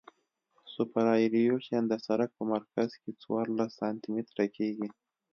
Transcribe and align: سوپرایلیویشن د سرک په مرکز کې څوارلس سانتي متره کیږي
سوپرایلیویشن 0.73 1.83
د 1.87 1.93
سرک 2.05 2.29
په 2.37 2.43
مرکز 2.53 2.89
کې 3.01 3.11
څوارلس 3.21 3.71
سانتي 3.79 4.09
متره 4.15 4.45
کیږي 4.55 4.87